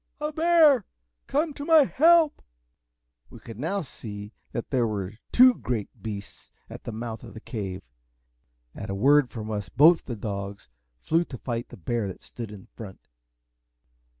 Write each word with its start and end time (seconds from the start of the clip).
A 0.19 0.31
bear! 0.33 0.83
come 1.27 1.53
to 1.53 1.63
my 1.63 1.83
help!" 1.85 2.41
We 3.29 3.37
could 3.39 3.59
now 3.59 3.81
see 3.81 4.31
that 4.51 4.71
there 4.71 4.87
were 4.87 5.13
two 5.31 5.53
great 5.53 6.01
beasts 6.01 6.51
at 6.71 6.85
the 6.85 6.91
mouth 6.91 7.21
of 7.23 7.35
the 7.35 7.39
cave. 7.39 7.83
At 8.73 8.89
a 8.89 8.95
word 8.95 9.29
from 9.29 9.51
us 9.51 9.69
both 9.69 10.05
the 10.05 10.15
dogs, 10.15 10.69
flew 11.01 11.23
to 11.25 11.37
fight 11.37 11.69
the 11.69 11.77
bear 11.77 12.07
that 12.07 12.23
stood 12.23 12.51
in 12.51 12.65
front. 12.75 13.09